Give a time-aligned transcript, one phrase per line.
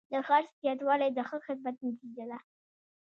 [0.11, 2.37] د خرڅ زیاتوالی د ښه خدمت نتیجه ده.